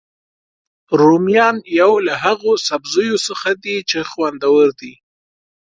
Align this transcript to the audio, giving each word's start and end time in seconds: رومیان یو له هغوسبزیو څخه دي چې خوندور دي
رومیان 0.99 1.57
یو 1.79 1.91
له 2.05 2.13
هغوسبزیو 2.23 3.15
څخه 3.27 3.49
دي 3.63 3.77
چې 3.89 3.99
خوندور 4.09 4.67
دي 4.79 4.93